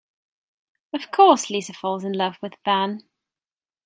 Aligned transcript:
Of 0.95 1.11
course, 1.11 1.51
Lisa 1.51 1.73
falls 1.73 2.03
in 2.03 2.13
love 2.13 2.37
with 2.41 2.55
Van. 2.65 3.03